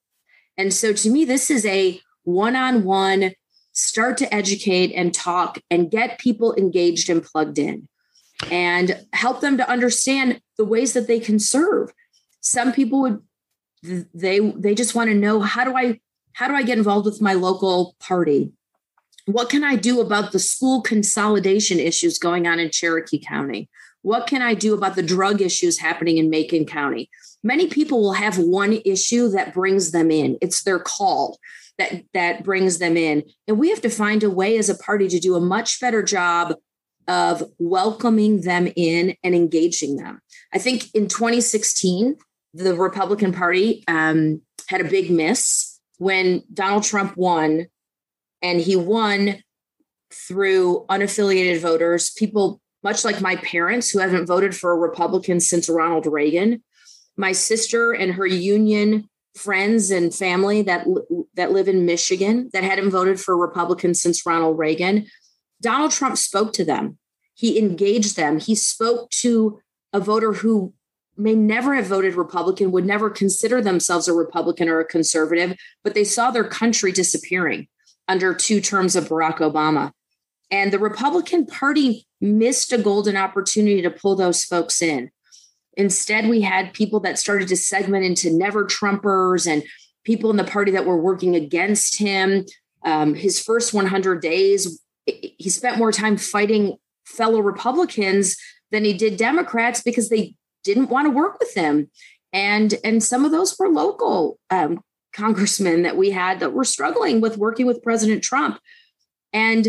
And 0.57 0.74
so 0.74 0.93
to 0.93 1.10
me, 1.10 1.25
this 1.25 1.50
is 1.50 1.65
a 1.65 2.00
one-on-one 2.24 3.33
start 3.74 4.17
to 4.17 4.33
educate 4.33 4.93
and 4.93 5.13
talk 5.13 5.60
and 5.69 5.89
get 5.89 6.19
people 6.19 6.53
engaged 6.55 7.10
and 7.10 7.24
plugged 7.24 7.57
in 7.57 7.88
and 8.51 9.05
help 9.13 9.41
them 9.41 9.57
to 9.57 9.69
understand 9.69 10.41
the 10.57 10.65
ways 10.65 10.93
that 10.93 11.07
they 11.07 11.19
can 11.19 11.39
serve. 11.39 11.91
Some 12.41 12.72
people 12.72 13.01
would 13.01 13.22
they 14.13 14.39
they 14.39 14.75
just 14.75 14.95
want 14.95 15.10
to 15.10 15.15
know 15.15 15.41
how 15.41 15.65
do 15.65 15.75
I 15.75 16.00
how 16.33 16.48
do 16.48 16.53
I 16.53 16.63
get 16.63 16.77
involved 16.77 17.05
with 17.05 17.22
my 17.22 17.33
local 17.33 17.95
party? 18.00 18.51
What 19.25 19.50
can 19.50 19.63
I 19.63 19.75
do 19.75 20.01
about 20.01 20.31
the 20.31 20.39
school 20.39 20.81
consolidation 20.81 21.79
issues 21.79 22.17
going 22.17 22.48
on 22.48 22.60
in 22.60 22.72
Cherokee 22.72 23.19
County? 23.19 23.69
What 24.01 24.27
can 24.27 24.41
I 24.41 24.53
do 24.53 24.74
about 24.74 24.95
the 24.95 25.03
drug 25.03 25.41
issues 25.41 25.79
happening 25.79 26.17
in 26.17 26.29
Macon 26.29 26.65
County? 26.65 27.10
Many 27.44 27.68
people 27.68 28.02
will 28.02 28.14
have 28.14 28.38
one 28.38 28.80
issue 28.86 29.28
that 29.30 29.54
brings 29.54 29.92
them 29.92 30.12
in. 30.12 30.38
It's 30.42 30.64
their 30.64 30.80
call 30.80 31.38
that 31.78 32.04
that 32.14 32.44
brings 32.44 32.78
them 32.78 32.96
in. 32.96 33.24
And 33.48 33.58
we 33.58 33.70
have 33.70 33.82
to 33.82 33.90
find 33.90 34.24
a 34.24 34.30
way 34.30 34.58
as 34.58 34.70
a 34.70 34.76
party 34.76 35.08
to 35.10 35.20
do 35.20 35.36
a 35.36 35.42
much 35.42 35.80
better 35.80 36.04
job 36.04 36.56
of 37.08 37.44
welcoming 37.60 38.42
them 38.42 38.72
in 38.76 39.16
and 39.24 39.36
engaging 39.36 39.98
them. 39.98 40.22
I 40.54 40.60
think 40.60 40.94
in 40.94 41.08
2016, 41.08 42.16
the 42.54 42.76
Republican 42.76 43.34
Party 43.34 43.84
um, 43.88 44.42
had 44.68 44.82
a 44.82 44.90
big 44.90 45.12
miss 45.12 45.80
when 45.98 46.44
Donald 46.54 46.84
Trump 46.84 47.18
won, 47.18 47.68
and 48.42 48.62
he 48.62 48.76
won 48.76 49.42
through 50.12 50.86
unaffiliated 50.90 51.60
voters, 51.60 52.12
people 52.12 52.62
much 52.84 53.06
like 53.06 53.22
my 53.22 53.38
parents 53.38 53.90
who 53.90 54.00
haven't 54.00 54.26
voted 54.26 54.56
for 54.56 54.72
a 54.72 54.78
Republican 54.78 55.40
since 55.40 55.70
Ronald 55.70 56.06
Reagan. 56.06 56.62
My 57.17 57.32
sister 57.32 57.91
and 57.91 58.13
her 58.13 58.25
union 58.25 59.10
friends 59.36 59.89
and 59.89 60.13
family 60.13 60.62
that 60.62 60.86
that 61.36 61.51
live 61.51 61.67
in 61.67 61.86
Michigan 61.86 62.50
that 62.53 62.63
hadn't 62.63 62.91
voted 62.91 63.20
for 63.20 63.38
Republicans 63.38 64.01
since 64.01 64.25
Ronald 64.25 64.58
Reagan. 64.58 65.08
Donald 65.62 65.91
Trump 65.91 66.17
spoke 66.17 66.53
to 66.53 66.65
them. 66.65 66.98
He 67.34 67.58
engaged 67.58 68.15
them. 68.15 68.39
He 68.39 68.53
spoke 68.53 69.10
to 69.12 69.60
a 69.91 70.00
voter 70.00 70.34
who 70.34 70.74
may 71.15 71.36
never 71.36 71.75
have 71.75 71.86
voted 71.86 72.15
Republican, 72.15 72.72
would 72.72 72.86
never 72.86 73.10
consider 73.10 73.62
themselves 73.62 74.08
a 74.08 74.13
Republican 74.13 74.67
or 74.67 74.79
a 74.79 74.86
conservative, 74.86 75.55
but 75.84 75.93
they 75.93 76.03
saw 76.03 76.32
their 76.32 76.43
country 76.43 76.91
disappearing 76.91 77.67
under 78.08 78.34
two 78.34 78.60
terms 78.60 78.96
of 78.96 79.10
Barack 79.10 79.38
Obama. 79.38 79.91
And 80.51 80.72
the 80.72 80.79
Republican 80.79 81.46
Party 81.46 82.05
missed 82.20 82.72
a 82.72 82.77
golden 82.77 83.15
opportunity 83.15 83.82
to 83.82 83.89
pull 83.89 84.15
those 84.15 84.43
folks 84.43 84.82
in. 84.82 85.12
Instead, 85.75 86.30
we 86.30 86.42
had 86.42 86.74
people 86.74 87.00
that 87.01 87.20
started 87.20 87.48
to 87.48 87.56
segment 87.56 88.06
into 88.06 88.32
never 88.32 88.65
Trumpers 88.65 89.48
and 89.48 89.63
people 90.03 90.30
in 90.30 90.38
the 90.38 90.44
party 90.44 90.72
that 90.72 90.86
were 90.86 91.01
working 91.01 91.36
against 91.36 91.98
him. 91.98 92.46
Um, 92.84 93.15
his 93.15 93.39
first 93.39 93.74
100 93.74 94.22
days, 94.22 94.82
he 95.06 95.50
spent 95.50 95.77
more 95.77 95.92
time 95.92 96.18
fighting 96.18 96.77
fellow 97.06 97.39
Republicans 97.39 98.36
than 98.72 98.84
he 98.84 98.94
did 98.94 99.18
Democrats 99.18 99.82
because 99.82 100.10
they 100.10 100.36
didn't 100.63 100.89
want 100.89 101.06
to 101.06 101.12
work 101.12 101.39
with 101.39 101.53
him. 101.53 101.89
And, 102.32 102.75
and 102.84 103.03
some 103.03 103.25
of 103.25 103.32
those 103.32 103.58
were 103.58 103.70
local 103.70 104.39
um, 104.50 104.80
congressmen 105.13 105.84
that 105.84 105.98
we 105.98 106.12
had 106.12 106.39
that 106.39 106.53
were 106.53 106.63
struggling 106.63 107.22
with 107.22 107.38
working 107.38 107.65
with 107.65 107.84
President 107.84 108.24
Trump. 108.24 108.60
And 109.32 109.68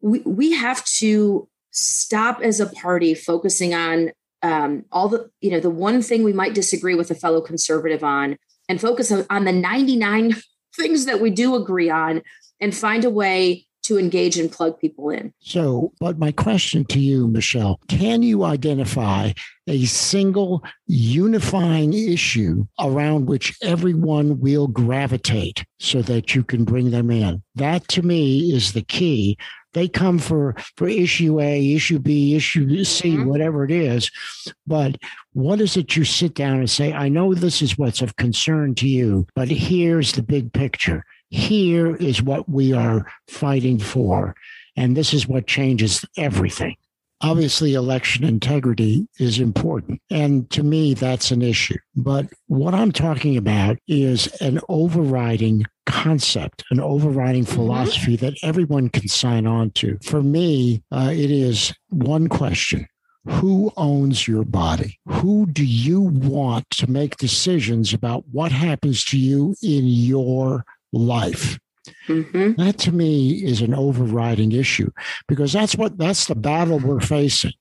we, 0.00 0.20
we 0.20 0.52
have 0.52 0.84
to 0.98 1.48
stop 1.70 2.40
as 2.42 2.58
a 2.58 2.66
party 2.66 3.14
focusing 3.14 3.74
on 3.74 4.10
um, 4.42 4.84
all 4.90 5.08
the, 5.08 5.30
you 5.40 5.50
know, 5.50 5.60
the 5.60 5.70
one 5.70 6.02
thing 6.02 6.22
we 6.22 6.32
might 6.32 6.54
disagree 6.54 6.94
with 6.94 7.10
a 7.10 7.14
fellow 7.14 7.40
conservative 7.40 8.02
on 8.02 8.38
and 8.68 8.80
focus 8.80 9.10
on, 9.12 9.26
on 9.30 9.44
the 9.44 9.52
99 9.52 10.36
things 10.76 11.04
that 11.06 11.20
we 11.20 11.30
do 11.30 11.56
agree 11.56 11.90
on 11.90 12.22
and 12.60 12.74
find 12.74 13.04
a 13.04 13.10
way 13.10 13.66
to 13.82 13.98
engage 13.98 14.38
and 14.38 14.52
plug 14.52 14.78
people 14.78 15.10
in. 15.10 15.32
So, 15.40 15.92
but 16.00 16.18
my 16.18 16.32
question 16.32 16.84
to 16.86 17.00
you, 17.00 17.26
Michelle, 17.26 17.80
can 17.88 18.22
you 18.22 18.44
identify 18.44 19.32
a 19.66 19.84
single 19.86 20.62
unifying 20.86 21.92
issue 21.92 22.66
around 22.78 23.26
which 23.26 23.56
everyone 23.62 24.38
will 24.38 24.66
gravitate 24.68 25.64
so 25.78 26.02
that 26.02 26.34
you 26.34 26.44
can 26.44 26.64
bring 26.64 26.90
them 26.90 27.10
in? 27.10 27.42
That 27.54 27.88
to 27.88 28.02
me 28.02 28.52
is 28.52 28.74
the 28.74 28.82
key. 28.82 29.38
They 29.72 29.88
come 29.88 30.18
for 30.18 30.54
for 30.76 30.88
issue 30.88 31.40
A, 31.40 31.74
issue 31.74 31.98
B, 31.98 32.34
issue 32.34 32.84
C, 32.84 33.10
mm-hmm. 33.10 33.28
whatever 33.28 33.64
it 33.64 33.70
is. 33.70 34.10
But 34.66 34.96
what 35.32 35.60
is 35.60 35.76
it 35.76 35.96
you 35.96 36.04
sit 36.04 36.34
down 36.34 36.58
and 36.58 36.70
say, 36.70 36.92
I 36.92 37.08
know 37.08 37.34
this 37.34 37.62
is 37.62 37.78
what's 37.78 38.02
of 38.02 38.16
concern 38.16 38.74
to 38.76 38.88
you, 38.88 39.26
but 39.34 39.48
here's 39.48 40.12
the 40.12 40.22
big 40.22 40.52
picture 40.52 41.04
here 41.30 41.94
is 41.96 42.22
what 42.22 42.48
we 42.48 42.72
are 42.72 43.06
fighting 43.28 43.78
for. 43.78 44.34
And 44.76 44.96
this 44.96 45.14
is 45.14 45.28
what 45.28 45.46
changes 45.46 46.04
everything. 46.16 46.76
Obviously, 47.22 47.74
election 47.74 48.24
integrity 48.24 49.06
is 49.18 49.38
important. 49.38 50.00
And 50.10 50.48
to 50.50 50.62
me, 50.62 50.94
that's 50.94 51.30
an 51.30 51.42
issue. 51.42 51.76
But 51.94 52.28
what 52.46 52.74
I'm 52.74 52.92
talking 52.92 53.36
about 53.36 53.78
is 53.86 54.26
an 54.40 54.58
overriding 54.68 55.64
concept, 55.90 56.64
an 56.70 56.80
overriding 56.80 57.44
philosophy 57.44 58.16
that 58.16 58.34
everyone 58.42 58.88
can 58.88 59.08
sign 59.08 59.46
on 59.46 59.70
to. 59.72 59.98
For 60.02 60.22
me, 60.22 60.82
uh, 60.90 61.10
it 61.12 61.30
is 61.30 61.72
one 61.88 62.28
question 62.28 62.86
who 63.28 63.70
owns 63.76 64.26
your 64.26 64.44
body? 64.44 64.98
Who 65.06 65.44
do 65.44 65.64
you 65.64 66.00
want 66.00 66.68
to 66.70 66.90
make 66.90 67.18
decisions 67.18 67.92
about 67.92 68.24
what 68.32 68.50
happens 68.50 69.04
to 69.06 69.18
you 69.18 69.54
in 69.62 69.86
your 69.86 70.64
life. 70.92 71.58
Mm-hmm. 72.08 72.62
That 72.62 72.78
to 72.80 72.92
me 72.92 73.42
is 73.44 73.62
an 73.62 73.74
overriding 73.74 74.52
issue 74.52 74.90
because 75.28 75.52
that's 75.52 75.76
what 75.76 75.96
that's 75.96 76.26
the 76.26 76.34
battle 76.34 76.78
we're 76.78 77.00
facing. 77.00 77.52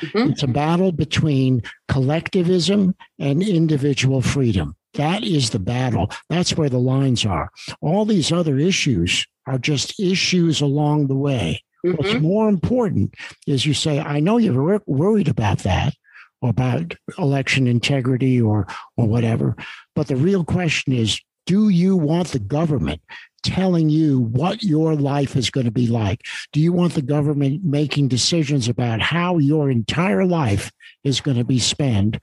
Mm-hmm. 0.00 0.30
It's 0.30 0.42
a 0.42 0.48
battle 0.48 0.92
between 0.92 1.62
collectivism 1.86 2.94
and 3.18 3.42
individual 3.42 4.20
freedom. 4.20 4.74
That 4.98 5.24
is 5.24 5.50
the 5.50 5.58
battle. 5.58 6.10
That's 6.28 6.56
where 6.56 6.68
the 6.68 6.78
lines 6.78 7.24
are. 7.24 7.50
All 7.80 8.04
these 8.04 8.32
other 8.32 8.58
issues 8.58 9.26
are 9.46 9.58
just 9.58 9.98
issues 9.98 10.60
along 10.60 11.06
the 11.06 11.16
way. 11.16 11.62
Mm-hmm. 11.86 11.96
What's 11.96 12.20
more 12.20 12.48
important 12.48 13.14
is 13.46 13.64
you 13.64 13.74
say, 13.74 14.00
I 14.00 14.18
know 14.18 14.38
you're 14.38 14.82
worried 14.86 15.28
about 15.28 15.58
that, 15.60 15.94
or 16.42 16.50
about 16.50 16.94
election 17.16 17.66
integrity 17.66 18.40
or 18.40 18.66
or 18.96 19.06
whatever, 19.06 19.56
but 19.94 20.08
the 20.08 20.16
real 20.16 20.44
question 20.44 20.92
is 20.92 21.20
do 21.46 21.70
you 21.70 21.96
want 21.96 22.28
the 22.28 22.38
government 22.38 23.00
telling 23.42 23.88
you 23.88 24.20
what 24.20 24.62
your 24.62 24.94
life 24.94 25.34
is 25.34 25.48
going 25.48 25.64
to 25.64 25.72
be 25.72 25.86
like? 25.86 26.26
Do 26.52 26.60
you 26.60 26.72
want 26.72 26.94
the 26.94 27.02
government 27.02 27.64
making 27.64 28.08
decisions 28.08 28.68
about 28.68 29.00
how 29.00 29.38
your 29.38 29.70
entire 29.70 30.26
life 30.26 30.70
is 31.04 31.22
going 31.22 31.38
to 31.38 31.44
be 31.44 31.58
spent? 31.58 32.18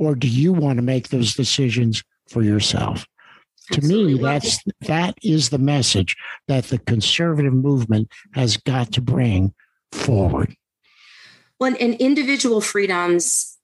Or 0.00 0.16
do 0.16 0.26
you 0.26 0.52
want 0.52 0.78
to 0.78 0.82
make 0.82 1.08
those 1.10 1.34
decisions 1.34 2.02
for 2.28 2.42
yourself? 2.42 3.06
Absolutely. 3.72 4.12
To 4.12 4.18
me, 4.18 4.22
that's 4.22 4.58
that 4.82 5.14
is 5.22 5.48
the 5.48 5.58
message 5.58 6.16
that 6.48 6.64
the 6.64 6.78
conservative 6.78 7.54
movement 7.54 8.10
has 8.34 8.56
got 8.58 8.92
to 8.92 9.00
bring 9.00 9.54
forward. 9.90 10.54
Well, 11.58 11.74
and 11.80 11.94
individual 11.94 12.60
freedoms 12.60 13.56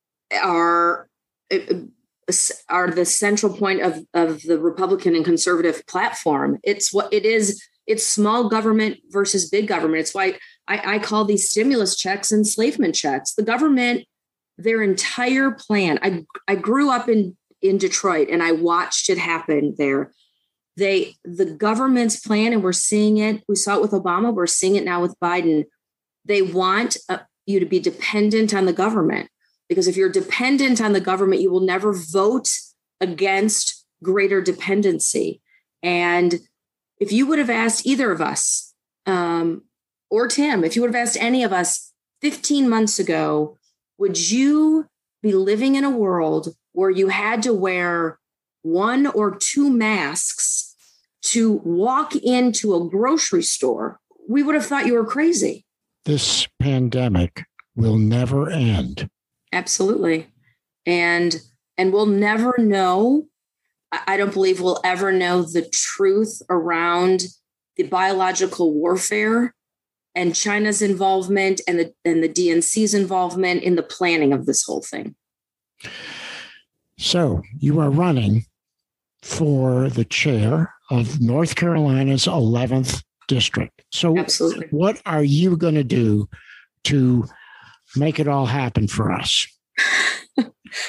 are 0.43 1.09
uh, 1.53 1.59
are 2.69 2.91
the 2.91 3.05
central 3.05 3.55
point 3.55 3.83
of, 3.83 4.05
of 4.15 4.43
the 4.43 4.59
Republican 4.59 5.15
and 5.15 5.25
conservative 5.25 5.87
platform. 5.87 6.59
It's 6.63 6.93
what 6.93 7.13
it 7.13 7.27
is. 7.27 7.63
It's 7.87 8.07
small 8.07 8.49
government 8.49 8.99
versus 9.09 9.51
big 9.51 9.67
government. 9.67 10.01
It's 10.01 10.15
why 10.15 10.39
I, 10.69 10.95
I 10.95 10.99
call 11.01 11.25
these 11.25 11.51
stimulus 11.51 11.97
checks 11.97 12.33
enslavement 12.33 12.95
checks. 12.95 13.35
The 13.35 13.43
government, 13.43 14.07
their 14.57 14.81
entire 14.81 15.51
plan. 15.51 15.99
I 16.01 16.25
I 16.49 16.55
grew 16.55 16.91
up 16.91 17.09
in 17.09 17.37
in 17.63 17.79
Detroit 17.79 18.29
and 18.31 18.43
I 18.43 18.53
watched 18.53 19.11
it 19.11 19.19
happen 19.19 19.75
there. 19.79 20.13
They 20.77 21.17
the 21.25 21.45
government's 21.45 22.21
plan, 22.21 22.53
and 22.53 22.63
we're 22.63 22.73
seeing 22.73 23.19
it. 23.19 23.43
We 23.49 23.57
saw 23.57 23.77
it 23.77 23.83
with 23.83 23.91
Obama. 23.91 24.33
We're 24.33 24.47
seeing 24.47 24.77
it 24.77 24.85
now 24.85 25.03
with 25.03 25.15
Biden. 25.23 25.65
They 26.25 26.43
want 26.43 26.97
uh, 27.09 27.19
you 27.47 27.61
to 27.61 27.67
be 27.67 27.81
dependent 27.81 28.55
on 28.55 28.67
the 28.67 28.73
government 28.73 29.29
because 29.69 29.89
if 29.89 29.97
you're 29.97 30.11
dependent 30.11 30.81
on 30.81 30.93
the 30.93 31.01
government, 31.01 31.43
you 31.43 31.51
will 31.51 31.61
never 31.61 31.93
vote 31.93 32.49
against 33.01 33.85
greater 34.03 34.41
dependency. 34.41 35.41
And 35.83 36.41
if 36.99 37.13
you 37.13 37.27
would 37.27 37.39
have 37.39 37.51
asked 37.51 37.87
either 37.87 38.13
of 38.13 38.21
us, 38.21 38.75
um, 39.07 39.63
or 40.11 40.29
Tim, 40.29 40.65
if 40.65 40.77
you 40.77 40.83
would 40.83 40.95
have 40.95 41.09
asked 41.09 41.17
any 41.21 41.43
of 41.45 41.53
us 41.53 41.93
15 42.21 42.69
months 42.69 42.99
ago, 42.99 43.57
would 43.99 44.31
you 44.31 44.87
be 45.23 45.33
living 45.33 45.75
in 45.75 45.85
a 45.85 45.91
world 45.91 46.55
where 46.73 46.91
you 46.91 47.09
had 47.09 47.43
to 47.43 47.55
wear 47.55 48.19
one 48.63 49.07
or 49.07 49.37
two 49.37 49.71
masks 49.71 50.75
to 51.23 51.53
walk 51.65 52.15
into 52.17 52.75
a 52.75 52.89
grocery 52.89 53.43
store? 53.43 54.01
We 54.29 54.43
would 54.43 54.55
have 54.55 54.67
thought 54.67 54.87
you 54.87 54.95
were 54.95 55.05
crazy. 55.05 55.65
This 56.05 56.47
pandemic 56.61 57.45
will 57.77 57.99
never 57.99 58.51
end. 58.51 59.09
Absolutely. 59.53 60.29
And 60.87 61.37
and 61.77 61.93
we'll 61.93 62.07
never 62.07 62.55
know 62.59 63.27
I 63.93 64.17
don't 64.17 64.33
believe 64.33 64.61
we'll 64.61 64.81
ever 64.85 65.11
know 65.11 65.43
the 65.43 65.69
truth 65.73 66.43
around 66.49 67.25
the 67.77 67.83
biological 67.85 68.73
warfare 68.73 69.55
and 70.15 70.35
China's 70.35 70.83
involvement 70.83 71.61
and 71.67 71.79
the 71.79 71.93
and 72.05 72.23
the 72.23 72.29
DNC's 72.29 72.95
involvement 72.95 73.63
in 73.63 73.77
the 73.77 73.83
planning 73.83 74.33
of 74.33 74.47
this 74.47 74.65
whole 74.65 74.83
thing. 74.83 75.15
So 77.01 77.43
you 77.59 77.81
are 77.81 77.91
running 77.91 78.45
for 79.23 79.89
the 79.89 80.05
chair 80.05 80.75
of 80.91 81.19
North 81.19 81.57
Carolina's 81.57 82.27
11th 82.27 83.03
district. 83.27 83.83
So 83.91 84.19
Absolutely. 84.19 84.67
what 84.71 85.01
are 85.07 85.25
you 85.25 85.57
going 85.57 85.77
to 85.77 85.85
do 85.85 86.29
to 86.85 87.25
make 87.97 88.21
it 88.21 88.29
all 88.29 88.47
happen 88.47 88.87
for 88.87 89.11
us? 89.11 89.47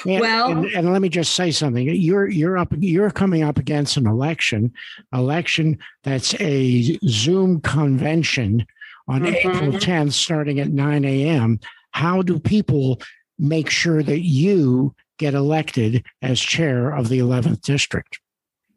And, 0.06 0.20
well, 0.20 0.52
and, 0.52 0.66
and, 0.66 0.92
let 0.92 1.02
me 1.02 1.08
just 1.08 1.34
say 1.34 1.50
something. 1.50 1.88
You're 1.88 2.28
you're 2.28 2.56
up. 2.56 2.72
You're 2.78 3.10
coming 3.10 3.42
up 3.42 3.58
against 3.58 3.96
an 3.96 4.06
election, 4.06 4.72
election 5.12 5.76
that's 6.04 6.40
a 6.40 6.96
Zoom 7.08 7.60
convention 7.62 8.64
on 9.08 9.22
mm-hmm. 9.22 9.34
April 9.34 9.72
10th, 9.72 10.12
starting 10.12 10.60
at 10.60 10.70
9 10.70 11.04
a.m. 11.04 11.58
How 11.90 12.22
do 12.22 12.38
people 12.38 13.00
make 13.40 13.70
sure 13.70 14.04
that 14.04 14.20
you 14.20 14.94
get 15.18 15.34
elected 15.34 16.04
as 16.20 16.40
chair 16.40 16.90
of 16.90 17.08
the 17.08 17.18
11th 17.18 17.60
district? 17.62 18.20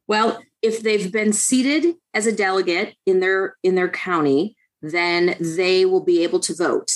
Well, 0.07 0.41
if 0.61 0.81
they've 0.81 1.11
been 1.11 1.33
seated 1.33 1.95
as 2.13 2.27
a 2.27 2.35
delegate 2.35 2.95
in 3.05 3.19
their 3.19 3.55
in 3.63 3.75
their 3.75 3.89
county, 3.89 4.55
then 4.81 5.35
they 5.39 5.85
will 5.85 6.03
be 6.03 6.23
able 6.23 6.39
to 6.41 6.55
vote. 6.55 6.91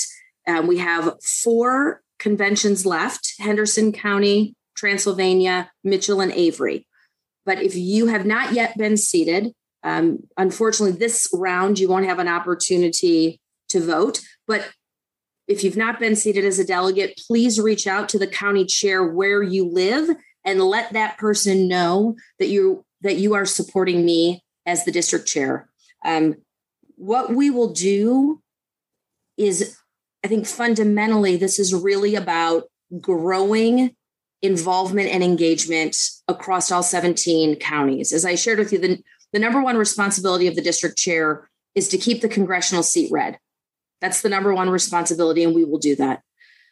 Um, 0.47 0.67
we 0.67 0.77
have 0.77 1.15
four 1.23 2.01
conventions 2.17 2.85
left 2.85 3.33
Henderson 3.39 3.91
County, 3.91 4.55
Transylvania, 4.75 5.71
Mitchell, 5.83 6.21
and 6.21 6.31
Avery. 6.31 6.87
But 7.45 7.61
if 7.61 7.75
you 7.75 8.07
have 8.07 8.25
not 8.25 8.53
yet 8.53 8.77
been 8.77 8.97
seated, 8.97 9.53
um, 9.83 10.19
unfortunately, 10.37 10.97
this 10.97 11.29
round 11.33 11.79
you 11.79 11.87
won't 11.87 12.05
have 12.05 12.19
an 12.19 12.27
opportunity 12.27 13.39
to 13.69 13.79
vote. 13.79 14.19
But 14.47 14.69
if 15.49 15.63
you've 15.63 15.75
not 15.75 15.99
been 15.99 16.15
seated 16.15 16.45
as 16.45 16.59
a 16.59 16.65
delegate, 16.65 17.19
please 17.27 17.59
reach 17.59 17.87
out 17.87 18.07
to 18.09 18.19
the 18.19 18.27
county 18.27 18.65
chair 18.65 19.03
where 19.03 19.41
you 19.41 19.65
live 19.65 20.07
and 20.45 20.61
let 20.61 20.93
that 20.93 21.17
person 21.17 21.67
know 21.67 22.15
that 22.37 22.47
you 22.47 22.85
that 23.01 23.17
you 23.17 23.33
are 23.33 23.45
supporting 23.45 24.05
me 24.05 24.43
as 24.65 24.85
the 24.85 24.91
district 24.91 25.27
chair. 25.27 25.67
Um, 26.05 26.35
what 26.95 27.33
we 27.33 27.49
will 27.49 27.73
do 27.73 28.41
is 29.37 29.77
I 30.23 30.27
think 30.27 30.45
fundamentally, 30.45 31.35
this 31.35 31.59
is 31.59 31.73
really 31.73 32.15
about 32.15 32.65
growing 32.99 33.95
involvement 34.41 35.09
and 35.09 35.23
engagement 35.23 35.97
across 36.27 36.71
all 36.71 36.83
17 36.83 37.55
counties. 37.55 38.13
As 38.13 38.25
I 38.25 38.35
shared 38.35 38.59
with 38.59 38.71
you, 38.71 38.79
the, 38.79 39.01
the 39.33 39.39
number 39.39 39.61
one 39.61 39.77
responsibility 39.77 40.47
of 40.47 40.55
the 40.55 40.61
district 40.61 40.97
chair 40.97 41.49
is 41.73 41.87
to 41.89 41.97
keep 41.97 42.21
the 42.21 42.29
congressional 42.29 42.83
seat 42.83 43.11
red. 43.11 43.39
That's 44.01 44.21
the 44.21 44.29
number 44.29 44.53
one 44.53 44.69
responsibility, 44.69 45.43
and 45.43 45.53
we 45.53 45.63
will 45.65 45.77
do 45.77 45.95
that. 45.97 46.21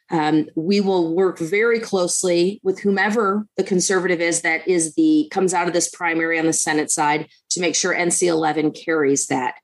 Um, 0.10 0.48
we 0.56 0.80
will 0.80 1.14
work 1.14 1.38
very 1.38 1.80
closely 1.80 2.62
with 2.64 2.80
whomever 2.80 3.46
the 3.58 3.64
conservative 3.64 4.22
is 4.22 4.42
that 4.42 4.66
is 4.68 4.96
the 4.96 5.28
comes 5.32 5.54
out 5.54 5.68
of 5.68 5.74
this 5.74 5.90
primary 5.90 6.40
on 6.40 6.46
the 6.46 6.54
Senate 6.54 6.90
side 6.90 7.28
to 7.50 7.60
make 7.60 7.76
sure 7.76 7.94
NC 7.94 8.28
11 8.28 8.72
carries 8.72 9.28
that. 9.28 9.56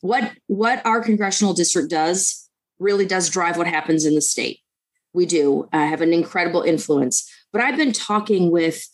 What 0.00 0.32
what 0.48 0.84
our 0.84 1.00
congressional 1.00 1.54
district 1.54 1.90
does 1.90 2.48
really 2.80 3.06
does 3.06 3.30
drive 3.30 3.56
what 3.56 3.68
happens 3.68 4.04
in 4.04 4.16
the 4.16 4.20
state. 4.20 4.60
We 5.12 5.26
do 5.26 5.68
uh, 5.72 5.86
have 5.86 6.00
an 6.00 6.12
incredible 6.12 6.62
influence. 6.62 7.30
But 7.52 7.62
I've 7.62 7.76
been 7.76 7.92
talking 7.92 8.50
with 8.50 8.84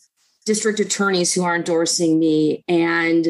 district 0.45 0.79
attorneys 0.79 1.33
who 1.33 1.43
are 1.43 1.55
endorsing 1.55 2.19
me 2.19 2.63
and 2.67 3.27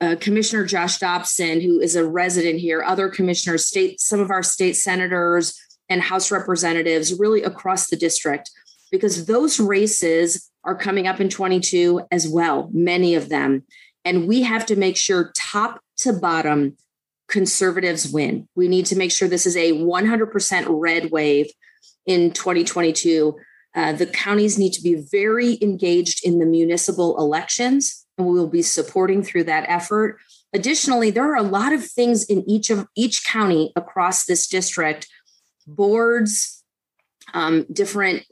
uh, 0.00 0.16
Commissioner 0.20 0.64
Josh 0.64 0.98
Dobson, 0.98 1.60
who 1.60 1.80
is 1.80 1.96
a 1.96 2.06
resident 2.06 2.60
here, 2.60 2.82
other 2.82 3.08
commissioners, 3.08 3.66
state, 3.66 4.00
some 4.00 4.20
of 4.20 4.30
our 4.30 4.42
state 4.42 4.76
senators 4.76 5.58
and 5.88 6.02
House 6.02 6.30
representatives, 6.30 7.18
really 7.18 7.42
across 7.42 7.88
the 7.88 7.96
district, 7.96 8.50
because 8.92 9.26
those 9.26 9.58
races 9.58 10.50
are 10.64 10.76
coming 10.76 11.06
up 11.06 11.20
in 11.20 11.28
22 11.28 12.02
as 12.12 12.28
well, 12.28 12.68
many 12.72 13.14
of 13.14 13.28
them. 13.28 13.64
And 14.04 14.28
we 14.28 14.42
have 14.42 14.66
to 14.66 14.76
make 14.76 14.96
sure 14.96 15.32
top 15.34 15.80
to 15.98 16.12
bottom 16.12 16.76
conservatives 17.26 18.10
win. 18.10 18.48
We 18.54 18.68
need 18.68 18.86
to 18.86 18.96
make 18.96 19.12
sure 19.12 19.28
this 19.28 19.46
is 19.46 19.56
a 19.56 19.72
100% 19.72 20.66
red 20.68 21.10
wave 21.10 21.50
in 22.06 22.32
2022. 22.32 23.36
Uh, 23.74 23.92
the 23.92 24.06
counties 24.06 24.58
need 24.58 24.72
to 24.72 24.82
be 24.82 24.94
very 24.94 25.58
engaged 25.60 26.24
in 26.24 26.38
the 26.38 26.46
municipal 26.46 27.18
elections, 27.18 28.06
and 28.18 28.26
we 28.26 28.34
will 28.34 28.48
be 28.48 28.62
supporting 28.62 29.22
through 29.22 29.44
that 29.44 29.64
effort. 29.68 30.18
Additionally, 30.52 31.10
there 31.10 31.30
are 31.30 31.36
a 31.36 31.42
lot 31.42 31.72
of 31.72 31.86
things 31.86 32.24
in 32.24 32.48
each 32.48 32.70
of 32.70 32.86
each 32.96 33.24
county 33.24 33.72
across 33.76 34.24
this 34.24 34.46
district, 34.46 35.06
boards, 35.66 36.64
um, 37.34 37.66
different 37.72 38.24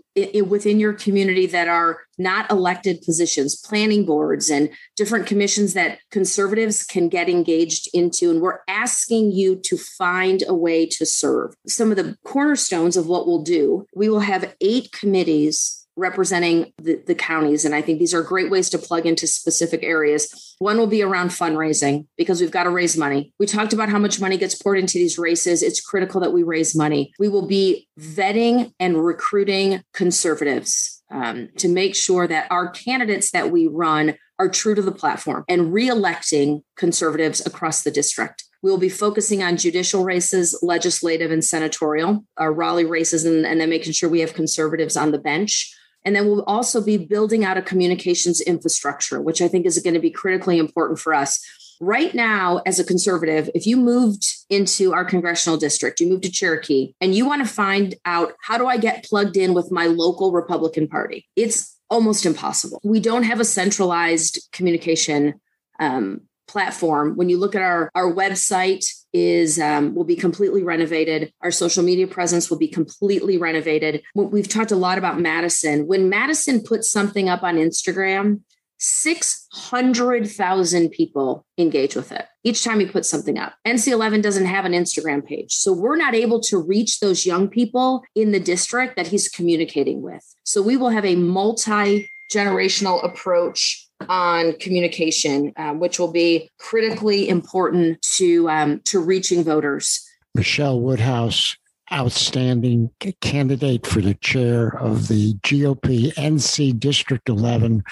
within 0.47 0.81
your 0.81 0.95
community 0.95 1.45
that 1.45 1.69
are 1.69 2.01
not 2.17 2.51
elected 2.51 3.03
positions, 3.03 3.55
planning 3.55 4.07
boards 4.07 4.49
and 4.49 4.71
different 4.97 5.27
commissions 5.27 5.75
that 5.75 5.99
conservatives 6.11 6.83
can 6.85 7.11
get 7.11 7.29
engaged 7.29 7.89
into. 7.93 8.31
And 8.31 8.41
we're 8.41 8.61
asking 8.67 9.33
you 9.33 9.57
to 9.65 9.77
find 9.77 10.43
a 10.49 10.55
way 10.55 10.87
to 10.87 11.05
serve. 11.05 11.55
Some 11.67 11.91
of 11.91 11.99
the 11.99 12.17
cornerstones 12.25 12.97
of 12.97 13.07
what 13.07 13.27
we'll 13.27 13.43
do, 13.43 13.87
we 13.95 14.09
will 14.09 14.21
have 14.21 14.55
eight 14.63 14.91
committees 14.93 15.86
representing 15.97 16.73
the, 16.79 17.03
the 17.07 17.15
counties. 17.15 17.65
And 17.65 17.75
I 17.75 17.83
think 17.83 17.99
these 17.99 18.15
are 18.15 18.23
great 18.23 18.51
ways 18.51 18.69
to 18.71 18.79
plug 18.79 19.07
into 19.07 19.27
specific 19.27 19.83
areas. 19.83 20.55
One 20.59 20.79
will 20.79 20.87
be 20.87 21.03
around 21.03 21.31
fundraising 21.31 22.07
because 22.17 22.41
we've 22.41 22.51
got 22.51 22.65
to 22.65 22.71
raise 22.71 22.97
money. 22.97 23.33
We 23.39 23.47
talked 23.47 23.73
about 23.73 23.89
how 23.89 23.99
much 23.99 24.21
money 24.21 24.37
gets 24.37 24.55
poured 24.55 24.79
into 24.79 24.99
these 24.99 25.19
races. 25.19 25.63
It's 25.63 25.81
critical 25.81 26.21
that 26.21 26.33
we 26.33 26.43
raise 26.43 26.77
money. 26.77 27.13
We 27.19 27.29
will 27.29 27.47
be 27.47 27.89
vetting 27.99 28.73
and 28.79 29.05
recruiting 29.05 29.83
conservatives 29.93 31.03
um, 31.11 31.49
to 31.59 31.69
make 31.69 31.95
sure 31.95 32.27
that 32.27 32.51
our 32.51 32.69
candidates 32.69 33.31
that 33.31 33.51
we 33.51 33.67
run 33.67 34.17
are 34.39 34.49
true 34.49 34.75
to 34.75 34.83
the 34.83 34.93
platform 34.93 35.45
and 35.49 35.73
reelecting 35.73 36.63
conservatives 36.77 37.45
across 37.47 37.83
the 37.83 37.91
district. 37.91 38.45
We 38.63 38.71
will 38.71 38.79
be 38.79 38.89
focusing 38.89 39.43
on 39.43 39.57
judicial 39.57 40.05
races, 40.05 40.59
legislative 40.63 41.31
and 41.31 41.45
senatorial, 41.45 42.25
our 42.37 42.53
Raleigh 42.53 42.85
races, 42.85 43.25
and, 43.25 43.47
and 43.47 43.61
then 43.61 43.71
making 43.71 43.93
sure 43.93 44.09
we 44.09 44.21
have 44.21 44.35
conservatives 44.35 44.97
on 44.97 45.13
the 45.13 45.19
bench. 45.19 45.73
And 46.07 46.15
then 46.15 46.27
we'll 46.27 46.45
also 46.45 46.81
be 46.81 46.97
building 46.97 47.45
out 47.45 47.59
a 47.59 47.63
communications 47.63 48.41
infrastructure, 48.41 49.21
which 49.21 49.43
I 49.43 49.49
think 49.49 49.67
is 49.67 49.79
going 49.81 49.95
to 49.95 50.01
be 50.01 50.11
critically 50.11 50.59
important 50.59 51.01
for 51.01 51.13
us. 51.13 51.45
Right 51.81 52.15
now, 52.15 52.63
as 52.65 52.79
a 52.79 52.85
conservative, 52.85 53.51
if 53.55 53.67
you 53.67 53.77
moved 53.77 54.25
into 54.49 54.95
our 54.95 55.05
congressional 55.05 55.59
district, 55.59 56.01
you 56.01 56.09
moved 56.09 56.23
to 56.23 56.31
Cherokee, 56.31 56.95
and 57.03 57.15
you 57.15 57.27
want 57.27 57.47
to 57.47 57.53
find 57.53 57.97
out 58.07 58.33
how 58.41 58.57
do 58.57 58.67
I 58.67 58.79
get 58.79 59.05
plugged 59.05 59.37
in 59.37 59.53
with 59.53 59.71
my 59.71 59.87
local 59.87 60.33
Republican 60.33 60.89
Party, 60.89 61.27
it's 61.37 61.77
almost 61.91 62.25
impossible. 62.25 62.81
We 62.83 63.01
don't 63.01 63.25
have 63.25 63.41
a 63.41 63.45
centralized 63.45 64.49
communication 64.53 65.35
um, 65.79 66.23
platform. 66.47 67.17
When 67.17 67.29
you 67.29 67.39
look 67.39 67.55
at 67.55 67.63
our, 67.63 67.91
our 67.95 68.13
website, 68.13 68.85
is 69.13 69.59
um, 69.59 69.95
will 69.95 70.05
be 70.05 70.17
completely 70.17 70.63
renovated. 70.63 71.33
Our 71.41 71.51
social 71.51 71.83
media 71.83 72.07
presence 72.07 72.51
will 72.51 72.59
be 72.59 72.69
completely 72.69 73.39
renovated. 73.39 74.03
We've 74.15 74.47
talked 74.47 74.73
a 74.73 74.77
lot 74.77 74.99
about 74.99 75.19
Madison. 75.19 75.87
When 75.87 76.11
Madison 76.11 76.63
puts 76.63 76.91
something 76.91 77.27
up 77.27 77.43
on 77.43 77.57
Instagram, 77.57 78.43
600,000 78.79 80.91
people 80.91 81.47
engage 81.57 81.97
with 81.97 82.13
it 82.13 82.27
each 82.47 82.63
time 82.63 82.79
he 82.79 82.87
puts 82.87 83.11
something 83.11 83.39
up. 83.39 83.55
NC11 83.67 84.23
doesn't 84.23 84.47
have 84.47 84.65
an 84.65 84.73
Instagram 84.73 85.27
page. 85.27 85.55
So 85.55 85.73
we're 85.73 85.97
not 85.97 86.15
able 86.15 86.39
to 86.43 86.59
reach 86.59 87.01
those 87.01 87.27
young 87.27 87.49
people 87.49 88.05
in 88.15 88.31
the 88.31 88.39
district 88.39 88.95
that 88.95 89.09
he's 89.09 89.29
communicating 89.29 90.01
with. 90.01 90.23
So 90.45 90.63
we 90.63 90.77
will 90.77 90.91
have 90.91 91.05
a 91.05 91.17
multi 91.17 92.09
generational 92.33 93.05
approach 93.05 93.86
on 94.09 94.55
communication, 94.59 95.53
um, 95.57 95.81
which 95.81 95.99
will 95.99 96.13
be 96.13 96.51
critically 96.59 97.29
important 97.29 98.01
to 98.17 98.49
um, 98.49 98.81
to 98.85 99.01
reaching 99.01 99.43
voters. 99.45 100.07
Michelle 100.35 100.81
Woodhouse, 100.81 101.57
outstanding 101.93 102.91
candidate 103.21 103.87
for 103.87 104.01
the 104.01 104.15
chair 104.15 104.77
of 104.79 105.09
the 105.09 105.35
GOP 105.43 106.13
NC 106.15 106.79
District 106.79 107.29
11 107.29 107.83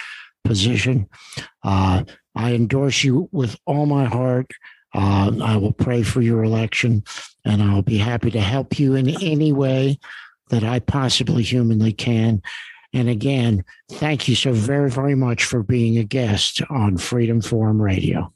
position. 0.45 1.09
Uh, 1.63 2.05
I 2.35 2.53
endorse 2.53 3.03
you 3.05 3.29
with 3.33 3.57
all 3.67 3.87
my 3.87 4.05
heart. 4.05 4.51
Uh, 4.95 5.33
I 5.43 5.57
will 5.57 5.73
pray 5.73 6.03
for 6.03 6.21
your 6.21 6.45
election 6.45 7.03
and 7.45 7.63
I'll 7.63 7.83
be 7.83 7.99
happy 7.99 8.31
to 8.31 8.41
help 8.41 8.79
you 8.79 8.95
in 8.95 9.09
any 9.23 9.53
way 9.53 9.99
that 10.51 10.65
I 10.65 10.81
possibly 10.81 11.43
humanly 11.43 11.93
can. 11.93 12.43
And 12.95 13.09
again, 13.09 13.65
thank 13.91 14.29
you 14.29 14.37
so 14.37 14.53
very, 14.53 14.89
very 14.89 15.17
much 15.17 15.45
for 15.45 15.65
being 15.65 15.99
a 15.99 16.05
guest 16.05 16.63
on 16.71 16.97
Freedom 16.97 17.41
Forum 17.41 17.83
Radio. 17.83 18.33